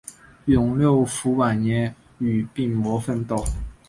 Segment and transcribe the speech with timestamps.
[0.45, 3.35] 永六辅晚年与病魔奋斗。